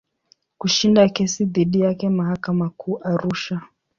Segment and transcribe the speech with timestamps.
[0.59, 3.61] Kushinda kesi dhidi yake mahakama Kuu Arusha.